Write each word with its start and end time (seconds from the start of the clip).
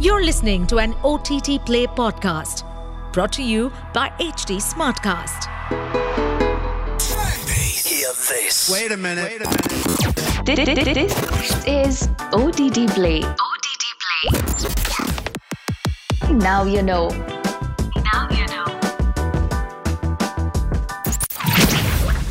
You're 0.00 0.24
listening 0.24 0.66
to 0.68 0.78
an 0.78 0.94
OTT 1.04 1.62
Play 1.66 1.86
podcast 1.86 2.64
brought 3.12 3.32
to 3.32 3.42
you 3.42 3.70
by 3.92 4.08
HT 4.18 4.56
Smartcast. 4.56 5.44
Hear 7.86 8.08
this. 8.08 8.70
Wait 8.72 8.92
a 8.92 8.96
minute. 8.96 9.24
Wait 9.24 9.42
a 9.42 9.50
minute. 9.50 10.94
This, 10.94 11.14
this 11.14 11.66
is 11.66 12.08
OTT 12.32 12.88
Play. 12.94 13.22
OTT 13.22 13.84
Play. 14.64 16.32
Now 16.32 16.64
you 16.64 16.80
know. 16.80 17.39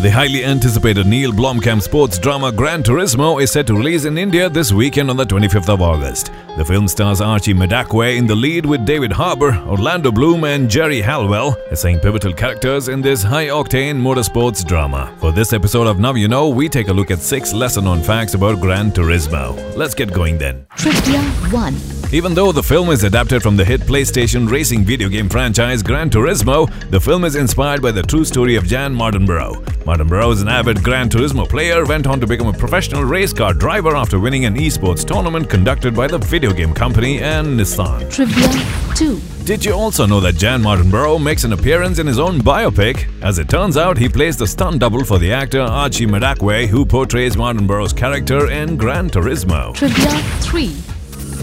The 0.00 0.10
highly 0.10 0.46
anticipated 0.46 1.06
Neill 1.06 1.30
Blomkamp 1.30 1.82
sports 1.82 2.18
drama 2.18 2.50
Gran 2.50 2.82
Turismo 2.82 3.42
is 3.42 3.52
set 3.52 3.66
to 3.66 3.74
release 3.74 4.06
in 4.06 4.16
India 4.16 4.48
this 4.48 4.72
weekend 4.72 5.10
on 5.10 5.18
the 5.18 5.26
25th 5.26 5.68
of 5.68 5.82
August. 5.82 6.32
The 6.56 6.64
film 6.64 6.88
stars 6.88 7.20
Archie 7.20 7.52
Madekwe 7.52 8.16
in 8.16 8.26
the 8.26 8.34
lead 8.34 8.64
with 8.64 8.86
David 8.86 9.12
Harbour, 9.12 9.54
Orlando 9.66 10.10
Bloom, 10.10 10.44
and 10.44 10.70
Geri 10.70 11.02
Halliwell 11.02 11.54
as 11.70 11.82
saying 11.82 12.00
pivotal 12.00 12.32
characters 12.32 12.88
in 12.88 13.02
this 13.02 13.22
high-octane 13.22 14.00
motorsports 14.00 14.66
drama. 14.66 15.14
For 15.18 15.32
this 15.32 15.52
episode 15.52 15.86
of 15.86 15.98
Now 15.98 16.14
You 16.14 16.28
Know, 16.28 16.48
we 16.48 16.70
take 16.70 16.88
a 16.88 16.94
look 16.94 17.10
at 17.10 17.18
six 17.18 17.52
lesser-known 17.52 18.00
facts 18.00 18.32
about 18.32 18.58
Gran 18.58 18.92
Turismo. 18.92 19.76
Let's 19.76 19.94
get 19.94 20.14
going 20.14 20.38
then. 20.38 20.64
Trivia 20.78 21.20
1. 21.20 21.99
Even 22.12 22.34
though 22.34 22.50
the 22.50 22.60
film 22.60 22.90
is 22.90 23.04
adapted 23.04 23.40
from 23.40 23.56
the 23.56 23.64
hit 23.64 23.82
PlayStation 23.82 24.50
racing 24.50 24.82
video 24.82 25.08
game 25.08 25.28
franchise 25.28 25.80
Gran 25.80 26.10
Turismo, 26.10 26.68
the 26.90 26.98
film 26.98 27.24
is 27.24 27.36
inspired 27.36 27.80
by 27.80 27.92
the 27.92 28.02
true 28.02 28.24
story 28.24 28.56
of 28.56 28.64
Jan 28.64 28.92
Mardenborough. 28.92 29.64
Mardenborough 29.84 30.32
is 30.32 30.42
an 30.42 30.48
avid 30.48 30.82
Gran 30.82 31.08
Turismo 31.08 31.48
player, 31.48 31.84
went 31.86 32.08
on 32.08 32.20
to 32.20 32.26
become 32.26 32.48
a 32.48 32.52
professional 32.52 33.04
race 33.04 33.32
car 33.32 33.54
driver 33.54 33.94
after 33.94 34.18
winning 34.18 34.44
an 34.44 34.56
esports 34.56 35.06
tournament 35.06 35.48
conducted 35.48 35.94
by 35.94 36.08
the 36.08 36.18
video 36.18 36.52
game 36.52 36.74
company 36.74 37.20
and 37.20 37.46
Nissan. 37.60 38.10
Trivia 38.12 38.48
2. 38.96 39.20
Did 39.44 39.64
you 39.64 39.72
also 39.72 40.04
know 40.04 40.18
that 40.18 40.34
Jan 40.34 40.62
Mardenborough 40.62 41.22
makes 41.22 41.44
an 41.44 41.52
appearance 41.52 42.00
in 42.00 42.08
his 42.08 42.18
own 42.18 42.40
biopic? 42.40 43.08
As 43.22 43.38
it 43.38 43.48
turns 43.48 43.76
out, 43.76 43.96
he 43.96 44.08
plays 44.08 44.36
the 44.36 44.48
stunt 44.48 44.80
double 44.80 45.04
for 45.04 45.20
the 45.20 45.32
actor 45.32 45.60
Archie 45.60 46.06
Madekwe, 46.06 46.66
who 46.66 46.84
portrays 46.84 47.36
Mardenborough's 47.36 47.92
character 47.92 48.50
in 48.50 48.76
Gran 48.76 49.10
Turismo. 49.10 49.72
Trivia 49.76 50.10
3. 50.40 50.99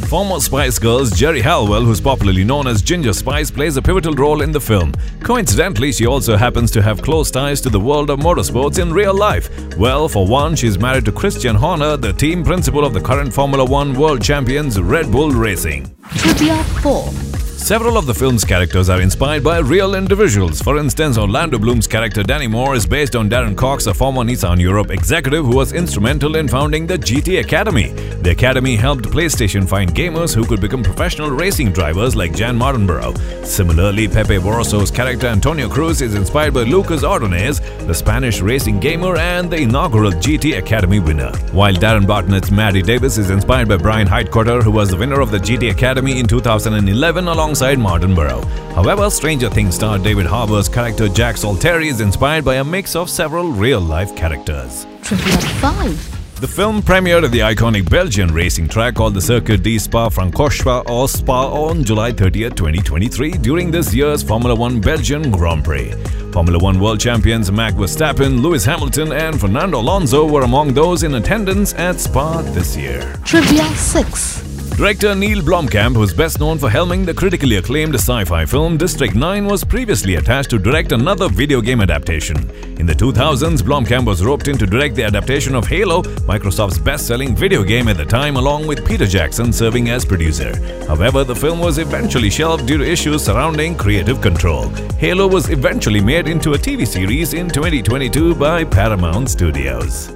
Former 0.08 0.39
Spice 0.39 0.80
Girls 0.80 1.11
Geri 1.11 1.41
Halliwell, 1.41 1.83
who's 1.83 2.00
popularly 2.00 2.45
known 2.45 2.66
as 2.66 2.81
Ginger 2.81 3.11
Spice, 3.11 3.52
plays 3.52 3.75
a 3.75 3.81
pivotal 3.81 4.13
role 4.13 4.41
in 4.41 4.53
the 4.53 4.61
film. 4.61 4.94
Coincidentally, 5.22 5.91
she 5.91 6.05
also 6.05 6.38
happens 6.38 6.72
to 6.72 6.81
have 6.81 7.02
close 7.02 7.30
ties 7.30 7.59
to 7.59 7.69
the 7.69 7.80
world 7.80 8.09
of 8.09 8.19
motorsports 8.19 8.81
in 8.81 8.94
real 8.94 9.13
life. 9.13 9.50
Well, 9.75 10.08
for 10.08 10.25
one, 10.25 10.55
she's 10.55 10.80
married 10.80 11.03
to 11.05 11.11
Christian 11.11 11.58
Horner, 11.58 11.97
the 11.97 12.13
team 12.13 12.45
principal 12.45 12.85
of 12.85 12.94
the 12.94 13.02
current 13.02 13.33
Formula 13.33 13.66
One 13.66 14.00
world 14.00 14.22
champions 14.22 14.80
Red 14.80 15.11
Bull 15.11 15.31
Racing. 15.31 15.94
Trivia 16.16 16.63
4. 16.63 17.27
Several 17.58 17.97
of 17.97 18.05
the 18.05 18.13
film's 18.13 18.45
characters 18.45 18.88
are 18.88 19.02
inspired 19.02 19.44
by 19.44 19.58
real 19.58 19.95
individuals. 19.95 20.61
For 20.61 20.77
instance, 20.77 21.17
Orlando 21.17 21.58
Bloom's 21.58 21.88
character 21.88 22.23
Danny 22.23 22.47
Moore 22.47 22.75
is 22.75 22.86
based 22.86 23.16
on 23.16 23.30
Darren 23.30 23.58
Cox, 23.58 23.88
a 23.88 23.94
former 23.94 24.23
Nissan 24.23 24.61
Europe 24.61 24.91
executive 24.91 25.44
who 25.44 25.55
was 25.55 25.73
instrumental 25.73 26.35
in 26.38 26.47
founding 26.47 26.88
the 26.88 26.97
GT 26.97 27.41
Academy. 27.41 27.89
The 28.22 28.30
academy 28.30 28.78
helped 28.78 29.05
PlayStation 29.05 29.67
find 29.67 29.94
gamers 29.94 30.33
who 30.33 30.45
could 30.45 30.61
become 30.61 30.81
professional 30.81 31.31
racing 31.31 31.73
drivers 31.73 32.16
like 32.16 32.33
Jan 32.33 32.58
Mardenborough. 32.58 33.17
Similarly, 33.44 34.08
Pepe 34.08 34.38
Barroso's 34.38 34.91
character 34.91 35.28
Antonio 35.28 35.67
Cruz 35.67 36.02
is 36.02 36.16
inspired 36.16 36.53
by 36.53 36.63
Lucas 36.63 37.03
Ordonez, 37.03 37.59
the 37.80 37.94
Spanish 37.94 38.39
racing 38.39 38.80
gamer 38.80 39.17
and 39.17 39.52
the 39.52 39.58
inaugural 39.58 40.11
GT 40.11 40.58
Academy 40.58 41.00
winner. 41.00 41.31
While 41.52 41.73
Darren 41.73 42.08
Barnet's 42.08 42.52
Maddie 42.52 42.83
Davis 42.83 43.17
is 43.17 43.30
inspired 43.30 43.67
by 43.67 43.78
Bryan 43.78 44.08
Heitkotter, 44.08 44.63
who 44.63 44.72
was 44.72 44.89
the 44.89 44.97
winner 44.97 45.19
of 45.19 45.31
the 45.31 45.39
GT 45.39 45.72
Academy 45.72 46.19
in 46.19 46.28
2011 46.28 47.28
alongside 47.48 47.78
Mardenborough. 47.78 48.44
However, 48.73 49.09
Stranger 49.09 49.50
Things 49.50 49.76
star 49.76 49.98
David 49.98 50.26
Harbour's 50.26 50.67
character 50.67 51.08
Jack 51.08 51.36
Salteri 51.36 51.86
is 51.86 52.02
inspired 52.02 52.44
by 52.44 52.56
a 52.56 52.64
mix 52.64 52.94
of 52.94 53.09
several 53.09 53.53
real-life 53.53 54.13
characters. 54.18 54.85
Trivia 55.02 55.38
5. 55.38 56.41
The 56.41 56.47
film 56.47 56.81
premiered 56.81 57.24
at 57.24 57.31
the 57.31 57.40
iconic 57.40 57.90
Belgian 57.90 58.34
racing 58.34 58.68
track 58.68 58.96
called 58.96 59.13
the 59.13 59.22
Circuit 59.22 59.63
de 59.63 59.78
Spa-Francorchamps 59.78 60.90
or 60.90 61.08
Spa 61.08 61.47
on 61.47 61.85
July 61.85 62.12
30, 62.12 62.50
2023 62.50 63.31
during 63.31 63.72
this 63.72 63.94
year's 63.94 64.22
Formula 64.22 64.53
One 64.53 64.81
Belgian 64.81 65.31
Grand 65.31 65.64
Prix. 65.64 65.94
Formula 66.34 66.59
One 66.59 66.81
world 66.81 67.00
champions 67.00 67.50
Max 67.50 67.75
Verstappen, 67.75 68.41
Lewis 68.41 68.66
Hamilton 68.66 69.14
and 69.14 69.40
Fernando 69.40 69.79
Alonso 69.79 70.29
were 70.29 70.41
among 70.41 70.74
those 70.74 71.03
in 71.03 71.16
attendance 71.16 71.74
at 71.75 71.97
Spa 72.02 72.41
this 72.41 72.75
year. 72.75 73.16
Trivia 73.24 73.64
6. 73.69 74.47
Director 74.78 75.16
Neill 75.16 75.42
Blomkamp, 75.42 75.96
who 75.96 76.04
is 76.04 76.14
best 76.14 76.40
known 76.40 76.60
for 76.60 76.70
helming 76.70 77.04
the 77.04 77.12
critically 77.12 77.56
acclaimed 77.56 77.96
sci-fi 77.96 78.46
film 78.46 78.78
District 78.78 79.16
9, 79.16 79.48
was 79.48 79.64
previously 79.64 80.18
attached 80.18 80.52
to 80.52 80.60
direct 80.60 80.92
another 80.92 81.28
video 81.30 81.62
game 81.62 81.82
adaptation. 81.82 82.38
In 82.80 82.86
the 82.86 82.94
2000s, 82.94 83.64
Blomkamp 83.64 84.06
was 84.06 84.24
roped 84.24 84.48
in 84.48 84.56
to 84.60 84.68
direct 84.68 84.94
the 84.94 85.04
adaptation 85.04 85.56
of 85.56 85.66
Halo, 85.66 86.04
Microsoft's 86.30 86.78
best-selling 86.78 87.36
video 87.36 87.64
game 87.64 87.88
at 87.88 87.98
the 87.98 88.06
time, 88.06 88.36
along 88.36 88.68
with 88.68 88.86
Peter 88.86 89.08
Jackson 89.08 89.52
serving 89.52 89.90
as 89.90 90.06
producer. 90.06 90.56
However, 90.86 91.24
the 91.24 91.36
film 91.36 91.58
was 91.58 91.80
eventually 91.80 92.30
shelved 92.30 92.68
due 92.68 92.78
to 92.78 92.88
issues 92.88 93.26
surrounding 93.26 93.76
creative 93.76 94.22
control. 94.22 94.70
Halo 95.00 95.26
was 95.26 95.50
eventually 95.50 96.02
made 96.02 96.28
into 96.28 96.54
a 96.54 96.58
TV 96.58 96.86
series 96.86 97.34
in 97.34 97.50
2022 97.50 98.36
by 98.36 98.64
Paramount 98.64 99.28
Studios. 99.32 100.14